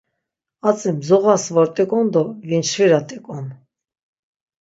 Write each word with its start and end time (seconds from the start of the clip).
Atzi 0.69 0.89
mzoğas 0.97 1.43
vort̆iǩon 1.53 2.07
do 2.13 2.23
vinçvirat̆iǩon. 2.47 3.45